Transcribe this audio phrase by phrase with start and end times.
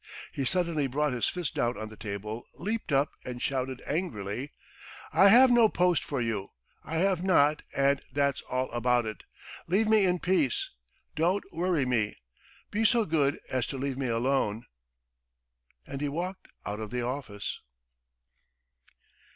[0.31, 4.51] He suddenly brought his fist down on the table, leaped up, and shouted angrily:
[5.13, 6.49] "I have no post for you!
[6.83, 9.21] I have not, and that's all about it!
[9.67, 10.71] Leave me in peace!
[11.15, 12.17] Don't worry me!
[12.71, 14.65] Be so good as to leave me alone!"
[15.85, 17.59] And he walked out of the office.